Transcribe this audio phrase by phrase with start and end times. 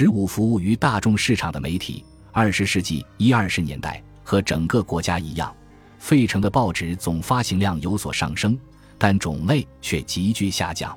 [0.00, 2.04] 十五服务于大众市场的媒体。
[2.30, 5.52] 二十世纪一二十年代和整个国家一样，
[5.98, 8.56] 费城的报纸总发行量有所上升，
[8.96, 10.96] 但种类却急剧下降。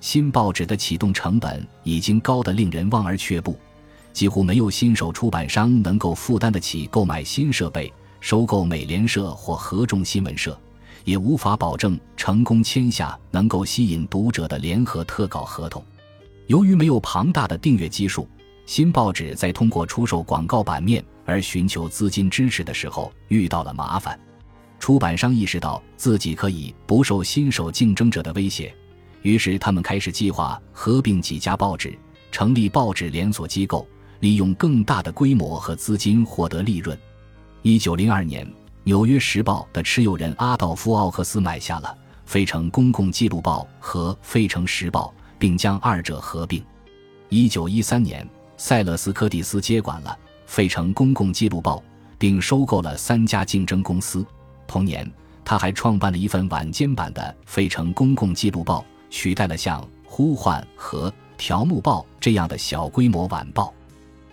[0.00, 3.58] 新报纸的启动成本已经高得令人望而却步，
[4.10, 10.58] 几乎没有新手出版商能够负担得起购买新设备、收购美联社或合众新闻社，
[11.04, 15.84] 也无法保证成功签下能够吸引读者的联合特稿合同。
[16.50, 18.28] 由于没有庞大的订阅基数，
[18.66, 24.18] 新报纸在通过出售广告版面而寻求资金支持的时候遇到了麻烦。
[24.80, 28.74] 出版商意识到自己可以不受新手竞争者的威胁。
[29.22, 31.96] 于是，他们开始计划合并几家报纸，
[32.32, 33.86] 成立报纸连锁机构，
[34.18, 36.98] 利用更大的规模和资金获得利润。
[37.62, 38.44] 一九零二年，
[38.82, 41.96] 《纽约时报》的持有人阿道夫·奥克斯买下了
[42.28, 46.64] 《费城公共记录报》和《费城时报》，并将二者合并。
[47.30, 48.24] 一九一三年，
[48.56, 51.78] 塞勒斯·柯蒂斯接管了《费城公共记录报》，
[52.16, 54.24] 并收购了三家竞争公司。
[54.68, 55.10] 同年，
[55.44, 58.80] 他还创办了一份晚间版的《费城公共记录报》。
[59.12, 63.74] 取代了像《呼唤》和《条目报》这样的小规模晚报。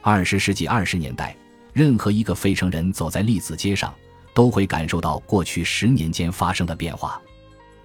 [0.04, 1.36] 二十世纪二十年代，
[1.74, 3.92] 任何一个费城人走在利兹街上，
[4.36, 7.20] 都会感受到过去十年间发生的变化。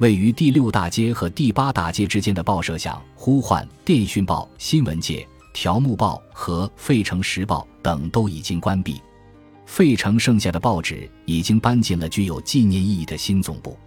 [0.03, 5.19] 位于第六大街和第八大街之间的报社，像《呼唤》《电讯报》《新闻界》
[5.55, 9.01] 《条目报》和《费城时报》等，都已经关闭。
[9.65, 13.79] 费城剩下的报纸已经搬进了具有纪念意义的新总部。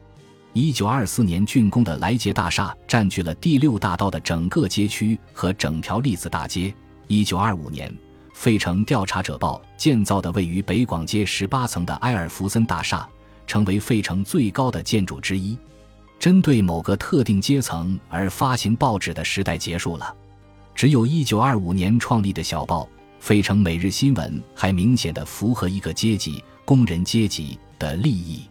[0.53, 6.73] 一九二四年竣工的莱杰大厦占据了第六大道的整个街区和整条栗子大街。
[7.07, 7.93] 一九二五年，
[8.33, 13.05] 费城调查者报建造的位于北广街十八层的埃尔弗森大厦，
[13.45, 15.57] 成为费城最高的建筑之一。
[16.25, 20.11] 针对某个特定阶层而发行报纸的时代结束了。
[20.73, 22.81] 只有一九二五年创立的小报
[23.19, 28.41] 《费城每日新闻》还明显的符合一个阶级——工人阶级的利益。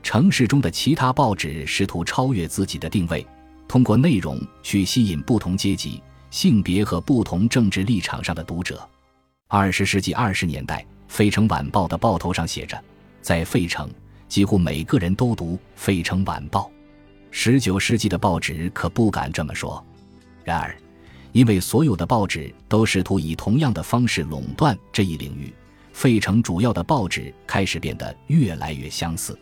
[0.00, 3.26] 城市中的其他报纸试图超越自己的定位，
[3.66, 6.00] 通过内容去吸引不同阶级、
[6.30, 8.88] 性别和不同政治立场上的读者。
[9.48, 12.80] 二十世纪二十年代，《费城晚报》的报头上写着
[13.20, 13.90] ：“在费城，
[14.28, 16.60] 几乎每个人都读《费城晚报》。”
[17.30, 19.84] 十九世纪的报纸可不敢这么说。
[20.44, 20.76] 然而，
[21.32, 25.52] 因为所有的报纸都试图以同样的方式垄断这一领域，
[25.92, 29.38] 费城主要的报纸开始变得越来越相似。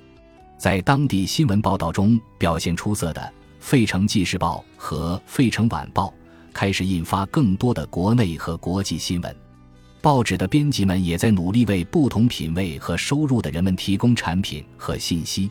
[0.58, 3.20] 在当地新闻报道中表现出色的
[3.60, 6.08] 《费城纪事报》和《费城晚报》
[6.52, 9.36] 开始印发更多的国内和国际新闻。
[10.00, 15.48] 报纸的编辑们也在努力为不同品味和收入的人们提供产品和信息。《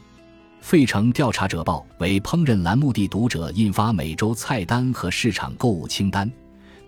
[0.66, 6.28] 费城调查者报》为烹饪栏目的读者印发每周菜单和市场购物清单，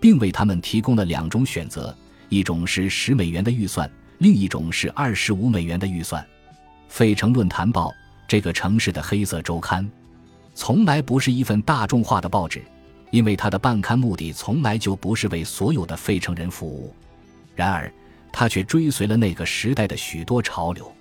[0.00, 1.96] 并为他们提供了两种选择：
[2.28, 3.88] 一种是十美元的预算，
[4.18, 6.20] 另一种是二十五美元的预算。
[6.88, 7.88] 《费城论坛报》。
[8.26, 9.88] 这个城市的黑色周刊，
[10.54, 12.60] 从来不是一份大众化的报纸，
[13.12, 16.92] 因为它的办刊目的从来就不是为所有的费城人服务。
[17.54, 17.88] 然而，
[18.32, 20.92] 它却追随了那个时代的许多潮流。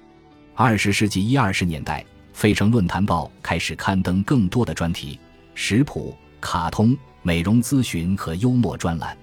[0.53, 2.05] 二十世纪一二十年代，
[2.37, 5.19] 费城论坛报开始刊登更多的专题、
[5.55, 9.17] 食谱、卡通、美容咨询和幽默专栏。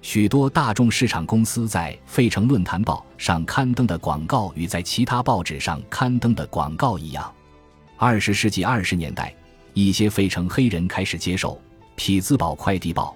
[0.00, 7.30] 许多大众市场公司在《费城论坛报》上刊登的广告与在其他报纸上刊登的广告一样。
[7.98, 9.34] 二十世纪二十年代，
[9.74, 11.52] 一些费城黑人开始接受
[11.94, 13.14] 《匹兹堡快递报》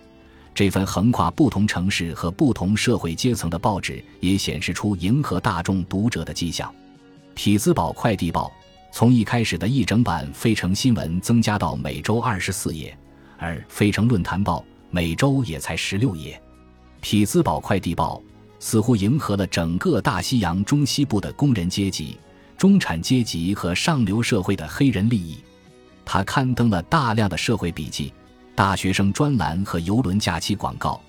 [0.54, 6.70] 这份横跨不同城市和不同社会阶层的报纸，也显示出迎合大众读者的迹象。
[7.34, 8.52] 《匹兹堡快递报》
[8.92, 12.96] 从一开始的一整版费城新闻增加到每周二十四页，
[13.38, 14.58] 而《费城论坛报》
[14.90, 16.40] 每周也才十六页。
[17.00, 18.20] 匹兹堡快递报
[18.58, 22.18] 似乎迎合了整个大西洋中西部的工人阶级、
[22.58, 25.38] 中产阶级和上流社会的黑人利益。
[26.04, 28.12] 他刊登了大量的社会笔记、
[28.54, 31.00] 大学生专栏和游轮假期广告，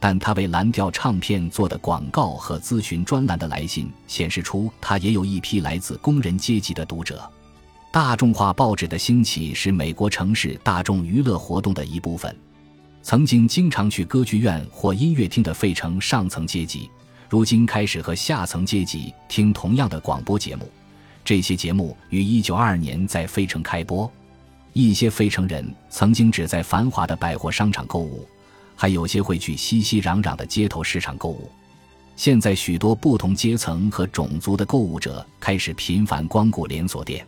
[0.00, 7.28] 但他为蓝调唱片做的广告和咨询专栏的来信显示出，他也有一批来自工人阶级的读者。
[7.90, 12.34] 大众化报纸的兴起是美国城市大众娱乐活动的一部分。
[13.02, 16.90] 曾经经常去歌剧院或音乐厅的费城上层阶级，
[17.28, 20.70] 如今开始和下层阶级听同样的广播节目。
[21.24, 24.10] 这些节目于1922年在费城开播。
[24.74, 28.28] 一些费城人曾经只在繁华的百货商场购物，
[28.80, 31.50] 还有些会去熙熙攘攘的街头市场购物。
[32.14, 37.26] 现在，许多不同阶层和种族的购物者开始频繁光顾连锁店。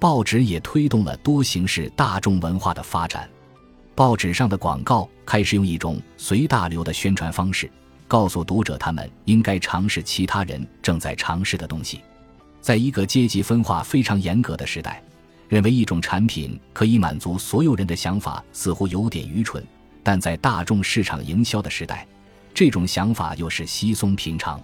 [0.00, 3.30] 报纸也推动了多形式大众文化的发展。
[3.94, 7.70] 报纸上的广告开始用一种随大流的宣传方式，
[8.08, 12.00] 告诉读者他们应该尝试其他人正在尝试的东西。
[12.60, 15.00] 在一个阶级分化非常严格的时代，
[15.48, 19.62] 认为一种产品可以满足所有人的想法似乎有点愚蠢；
[20.02, 22.06] 但在大众市场营销的时代，
[22.54, 24.60] 这种想法又是稀松平常。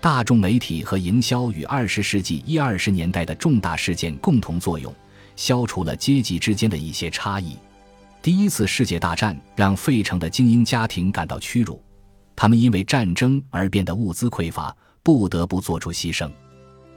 [0.00, 4.94] 大众媒体和营销与二十世纪一二十年代的重大事件共同作用，
[5.34, 7.56] 消除了阶级之间的一些差异。
[8.22, 11.82] 第一次世界大战让费城的精英家庭感到屈辱，
[12.34, 16.30] 他们因为战争而变得物资匮乏，不得不做出牺牲。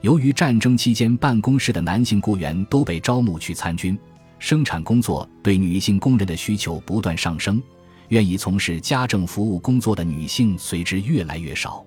[0.02, 3.98] 由于战争期间办公室的男性雇员都被招募去参军，
[4.40, 7.62] 生产工作对女性工人的需求不断上升，
[8.08, 11.86] 愿意从事家政服务工作的女性随之越来越少。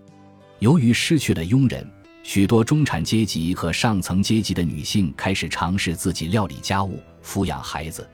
[0.58, 1.84] 由于失去了佣人，
[2.22, 8.08] 许多中产阶级和上层阶级的女性开始尝试自己料理家务、抚养孩子。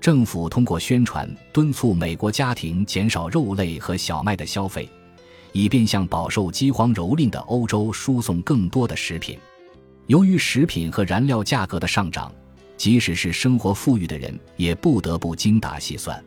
[0.00, 4.88] 政府通过宣传敦促美国家庭减少肉类和小麦的消费，
[5.52, 9.38] 以便向饱受饥荒蹂躏的欧洲输送更多的食品。
[10.06, 12.32] 由于食品和燃料价格的上涨，
[12.76, 16.22] 即使是生活富裕的人也不得不精打细算。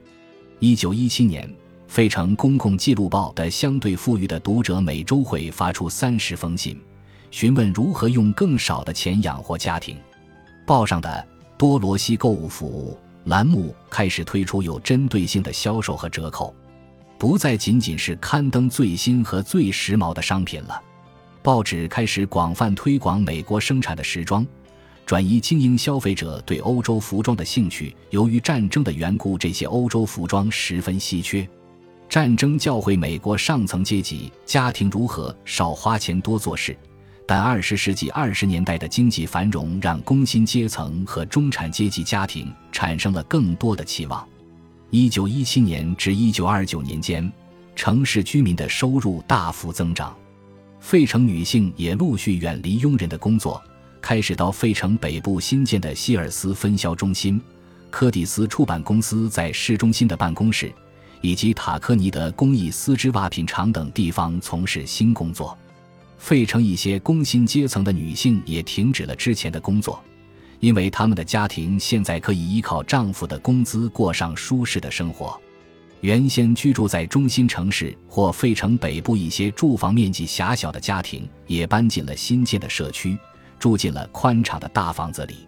[0.60, 1.50] 一九一七年。
[1.88, 6.78] 费城公共记录报的相对富裕的读者每周会发出三十封信，
[7.30, 9.96] 询问如何用更少的钱养活家庭。
[10.66, 11.26] 报上的
[11.58, 16.54] 多罗西购物服务栏目开始推出有针对性的销售和折扣，
[17.18, 20.82] 不再仅仅是刊登最新和最时髦的商品了。
[21.42, 24.46] 报纸开始广泛推广美国生产的时装，
[25.06, 27.96] 转移精英消费者对欧洲服装的兴趣。
[28.10, 31.48] 由于战争的缘故，这些欧洲服装十分稀缺。
[32.10, 36.76] 战争教会美国上层阶级家庭如何少花钱多做事，
[37.28, 44.28] 但二十世纪二十年代的经济繁荣让工薪阶层和中产阶级家庭产生了更多的期望。
[44.90, 47.32] 一九一七年至一九二九年间，
[47.76, 50.16] 城市居民的收入大幅增长，
[50.80, 53.62] 费城女性也陆续远离佣人的工作，
[54.06, 57.42] 开始到费城北部新建的希尔斯分销中心、
[57.90, 60.72] 柯蒂斯出版公司在市中心的办公室。
[61.22, 65.58] 以及塔科尼德工艺丝织袜品厂等地方从事新工作，
[66.20, 70.00] 费城一些工薪阶层的女性也停止了之前的工作，
[70.60, 75.36] 因为他们的家庭现在可以依靠丈夫的工资过上舒适的生活。
[76.02, 83.18] 原先居住在中心城市或费城北部一些住房面积狭小的家庭，也搬进了新建的社区，
[83.66, 85.48] 住进了宽敞的大房子里。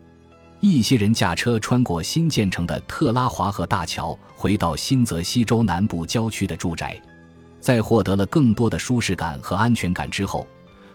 [0.60, 7.00] 一些人驾车穿过新建成的特拉华河大桥，回到新泽西州南部郊区的住宅。
[7.62, 10.48] 在获得了更多的舒适感和安全感之后，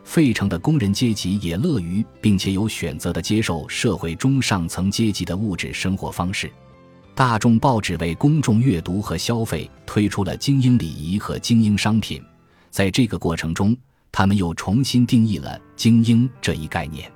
[0.03, 6.51] 费城的工人阶级也乐于并且有选择地接受社会中上层阶级的物质生活方式。
[7.15, 12.21] 大众报纸为公众阅读和消费推出了精英礼仪和精英商品，
[12.69, 13.77] 在这个过程中，
[14.12, 17.11] 他们又重新定义了“精英”这一概念。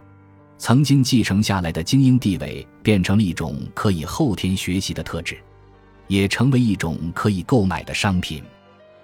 [0.56, 5.36] 曾经继承下来的精英地位变成了一种可以后天学习的特质，
[6.08, 8.42] 也成为一种可以购买的商品。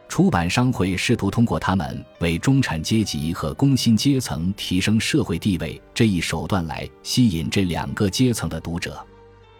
[0.08, 8.98] 出版商会试图通过他们为中产阶级和工薪阶层提升社会地位这一手段来吸引这两个阶层的读者。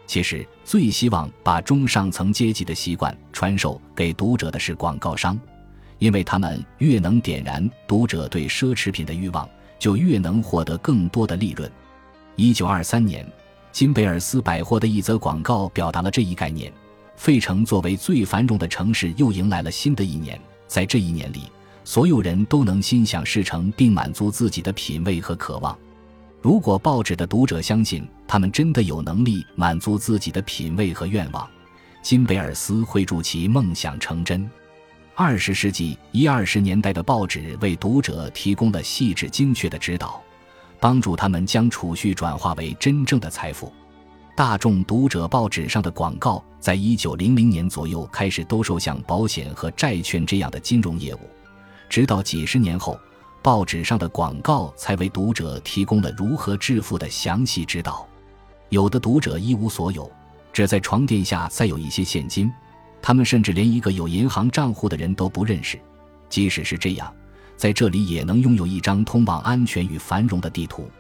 [0.07, 5.39] 其实，最希望把中上层阶级的习惯传授给读者的是广告商，
[6.03, 11.71] 因为他们越能点燃读者对奢侈品的欲望，就越能获得更多的利润。
[12.35, 13.25] 一九二三年，
[13.71, 16.73] 金贝尔斯百货的一则广告表达了这一概念。
[17.15, 20.37] 费城作为最繁荣的城市，又迎来了新的一年。
[20.67, 21.43] 在这一年里，
[21.85, 25.79] 所有人都能心想事成，并满足自己的品味和渴望。
[26.41, 31.49] 如果报纸的读者相信他们真的有能力满足自己的品味和愿望，
[32.03, 34.51] 金贝尔斯会助其梦想成真。
[35.15, 40.21] 二十世纪一二十年代的报纸为读者提供了细致精确的指导。
[40.81, 43.73] 帮助他们将储蓄转化为真正的财富。
[44.37, 51.21] 大众读者报纸上的广告，在一九零零年左右开始兜售像保险和债券这样的金融业务，
[51.89, 52.99] 直到几十年后，
[53.43, 58.05] 报纸上的广告才为读者提供了如何致富的详细指导。
[58.71, 60.11] 有的读者一无所有，
[60.53, 62.51] 只在床垫下塞有一些现金，
[63.03, 65.79] 他们甚至连一个有银行账户的人都不认识。
[66.31, 67.13] 即使是这样。
[67.55, 70.91] 在这里也能拥有一张通往安全与繁荣的地图。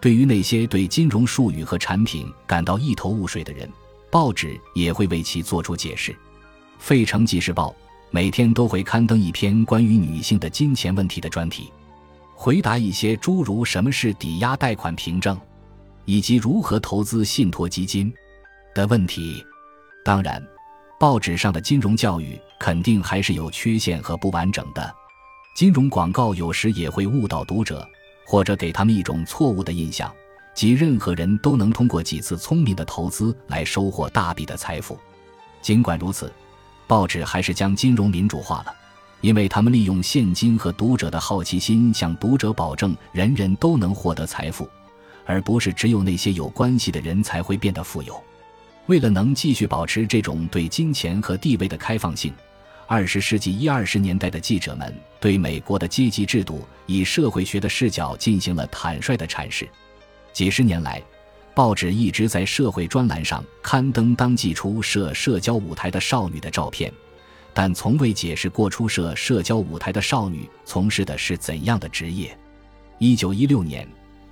[0.00, 3.70] 对于那些对金融术语和产品感到一头雾水的人，
[4.10, 6.10] 报纸也会为其做出解释。
[6.80, 7.68] 《费城纪事报》
[8.10, 11.70] 每天都会刊登一篇关于女性的金钱问题的专题，
[12.34, 15.38] 回答一些诸如什么是抵押贷款凭证，
[16.06, 18.12] 以及如何投资信托基金
[18.74, 19.44] 的问题。
[20.04, 20.44] 当然，
[21.00, 24.94] 报纸上的金融教育肯定还是有缺陷和不完整的。
[25.54, 27.88] 金融广告有时也会误导读者，
[28.26, 30.12] 或者给他们一种错误的印象，
[30.54, 35.00] 即任何人都能通过几次聪明的投资来收获大笔的财富。
[35.62, 36.30] 尽管如此，
[36.86, 38.74] 报纸还是将金融民主化了，
[39.22, 44.68] 因为他们利用现金和读者的好奇心，向读者保证人人都能获得财富，
[45.24, 48.22] 而不是只有那些有关系的人才会变得富有。
[48.86, 52.32] 为了能继续保持这种对金钱和地位的开放性，
[52.88, 59.68] 二十世纪一二十年代的记者们对美国的阶级制度以社会学的视角进行了坦率的阐释。
[60.32, 61.00] 几十年来，
[61.54, 66.92] 报纸一直在社会专栏上刊登当季出设社交舞台的少女的照片，
[67.54, 72.36] 但从未解释过出设社交舞台的少女从事的是怎样的职业。
[72.98, 73.86] 一九一六年。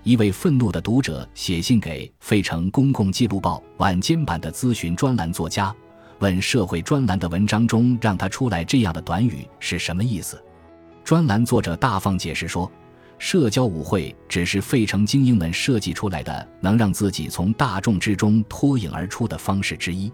[0.05, 5.75] 一位愤怒的读者写信给《费城公共记录报》晚间版的咨询专栏作家，
[6.21, 10.43] 问社会专栏的文章中让他出来这样的短语是什么意思。
[11.05, 12.71] 专栏作者大方解释说，
[13.19, 20.11] 社交舞会只是费城精英们设计出来的能让自己从大众之中脱颖而出的方式之一。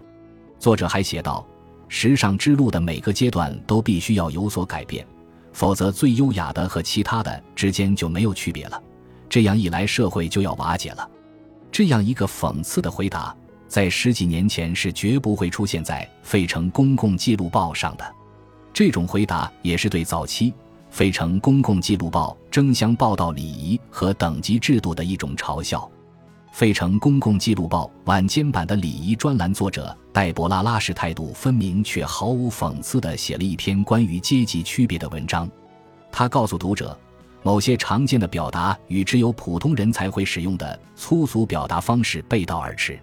[0.57, 1.45] 作者还写道
[1.87, 5.05] ：“时尚之路的每个阶段都必须要有所改变，
[5.53, 8.81] 否则最优雅的和其他的之间就没有区别了。”
[9.35, 11.05] 这样一来，社会就要瓦解了。
[11.69, 13.35] 这样一个讽刺的回答，
[13.67, 18.15] 在十几年前是绝不会出现在《费城公共记录报》上的。
[18.71, 20.51] 这种回答也是对早期
[20.89, 25.79] 《费城公共记录报》争相报道礼仪和等级制度的一种嘲笑。
[26.53, 35.51] 《费城公共记录报》晚间版的礼仪专栏作者黛博拉·拉什态度分明却毫无讽刺地写了一篇关于阶级区别的文章。
[36.09, 36.97] 他告诉读者。
[37.45, 42.99] 某些常见的表达与只有普通人才会使用的粗俗表达方式背道而驰。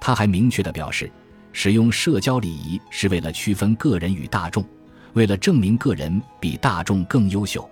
[0.00, 1.10] 他还明确地表示，
[1.52, 4.64] 使用社交礼仪是为了区分个人与大众，
[5.14, 7.68] 为了证明个人比大众更优秀。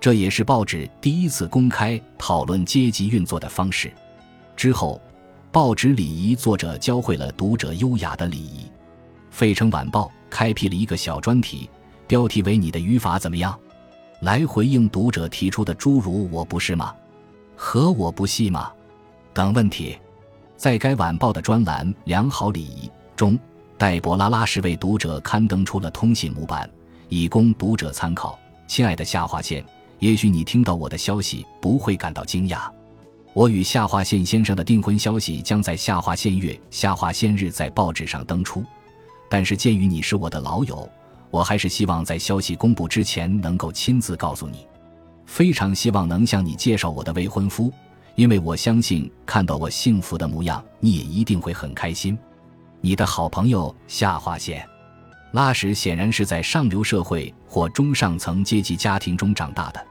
[0.00, 3.92] 这也是报纸第一次公开讨论阶级运作的方式。
[4.56, 4.98] 之后，
[5.50, 8.64] 报纸礼仪作者教会了读者优雅的礼仪。
[9.30, 11.68] 《费城晚报》开辟了一个小专题，
[12.06, 13.54] 标题为“你的语法怎么样”。
[14.22, 16.94] 来回应读者提出的诸如“我不是吗”
[17.58, 18.70] 和“我不系吗”
[19.34, 19.98] 等问题，
[20.56, 22.86] 在该晚报的专栏《良好礼仪》
[23.16, 23.36] 中，
[23.76, 26.70] 戴博拉拉是为读者刊登出了通信模板，
[27.08, 28.38] 以供读者参考。
[28.68, 29.64] 亲爱的下划线，
[29.98, 32.70] 也许你听到我的消息不会感到惊讶，
[33.32, 38.64] 我与下划线先生的订婚消息将在下划线月下划线日在报纸上登出，
[39.28, 40.88] 但是鉴于你是我的老友。
[41.32, 44.66] 我还是希望在消息公布之前能够亲自告诉你，
[45.24, 47.72] 非常希望能向你介绍我的未婚夫，
[48.16, 52.18] 因为我相信看到我幸福的模样，你也一定会很开心。
[52.82, 54.62] 你的好朋友下划线，
[55.30, 59.82] 拉什显然是在上流社会或中上层阶级家庭中长大的，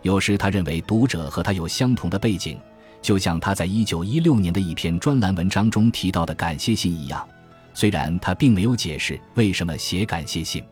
[0.00, 2.58] 有时他认为读者和他有相同的背景，
[3.02, 7.28] 就像他在一九一六年的一篇专栏文章中提到的感谢信一样，
[7.74, 10.64] 虽然他并没有解释为什么写感谢信。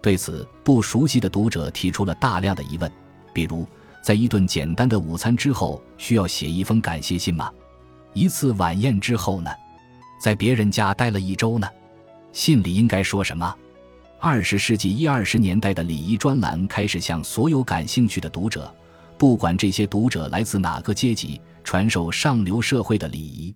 [0.00, 2.90] 对此，不熟悉的读者提出了大量的疑问，
[3.32, 3.66] 比如，
[4.02, 7.50] 在一顿简单的午餐之后，需要写一封感谢信吗？
[8.14, 9.50] 一次晚宴之后呢？
[10.20, 11.68] 在别人家待了一周呢？
[12.32, 13.54] 信里应该说什么？
[14.20, 18.72] 二十世纪一二十年代的礼仪专栏开始向所有感兴趣的读者，
[19.16, 23.54] 不管这些读者来自哪个阶级，传授上流社会的礼仪。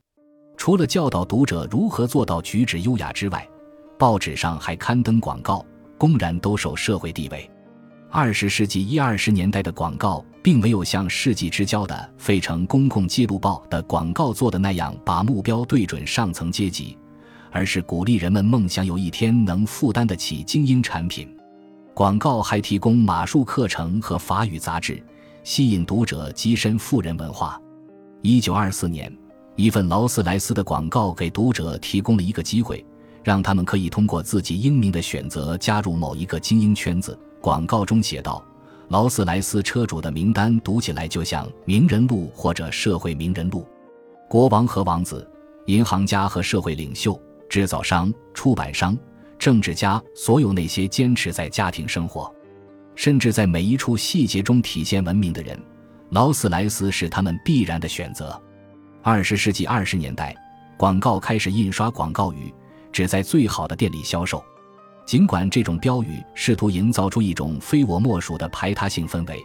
[0.57, 3.49] 除了教导读者如何做到举止优雅之外，
[3.99, 5.65] 报纸上还刊登广告。
[6.03, 7.49] 公然兜售社会地位。
[8.11, 16.99] 二十世纪一二十年代的广告，并没有像世纪之交的《费城公共记录报》的广告做的那样，把目标对准上层阶级，
[17.53, 21.33] 而是鼓励人们梦想有一天能负担得起精英产品。
[21.95, 25.01] 广告还提供马术课程和法语杂志，
[25.45, 27.63] 吸引读者跻身富人文化。
[28.23, 29.17] 一九二四年，
[29.55, 32.85] 一份劳斯莱斯的广告给读者提供了一个机会。
[33.25, 37.19] 让他们可以通过自己英明的选择加入某一个精英圈子。
[37.41, 38.45] 广告中写道
[38.89, 43.67] ：“劳斯莱斯车主的名单读起来就像名人录或者社会名人录，
[44.29, 45.29] 国王和王子、
[45.67, 48.97] 银行家和社会领袖、制造商、出版商、
[49.39, 52.33] 政治家，所有那些坚持在家庭生活，
[52.95, 55.61] 甚至在每一处细节中体现文明的人，
[56.11, 58.41] 劳斯莱斯是他们必然的选择。”
[59.03, 60.33] 二十世纪二十年代，
[60.77, 62.55] 广告开始印刷广告语。
[62.93, 64.45] 只在最好的店里销售，
[65.07, 69.43] 尽管这种标语试图营造出一种非我莫属的排他性氛围，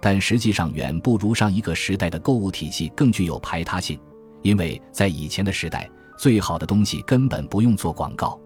[0.00, 3.98] 但实际上远不如上一个时代的购物体系更具有排他性。
[4.42, 8.40] 因为在以前的时代，最好的东西根本不用做广告，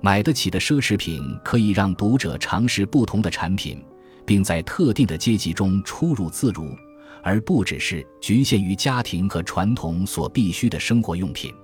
[0.00, 3.82] 买得起的奢侈品可以让读者尝试不同的产品，
[4.26, 6.76] 并在特定的阶级中出入自如，
[7.22, 11.54] 而不只是局限于家庭和传统所必需的生活用品。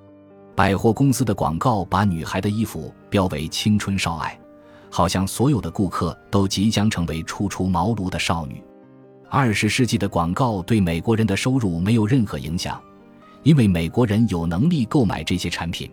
[0.57, 4.39] 百货公司的广告把女孩的衣服标为青春少爱，
[4.89, 8.63] 好像所有的顾客都即将成为初出茅庐的少女。
[9.29, 12.81] 二十世纪的广告对美国人的收入没有任何影响，
[13.43, 15.91] 因为美国人有能力购买这些产品。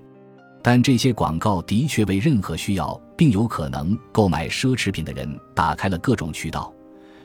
[0.61, 6.71] 但这些广告的确为任何需要并有可能购买奢侈品的人打开了各种渠道，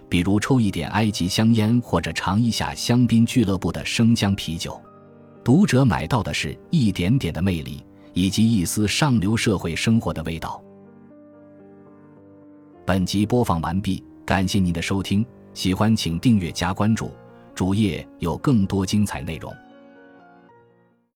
[0.08, 4.80] 比如抽一点埃及香烟或者尝一下香槟俱乐部的生姜啤酒。
[5.46, 7.80] 读者买到的是一点点的魅力，
[8.14, 10.60] 以及一丝上流社会生活的味道。
[12.84, 15.24] 本集播放完毕，感谢您的收听，
[15.54, 17.12] 喜欢请订阅加关注，
[17.54, 19.54] 主页有更多精彩内容。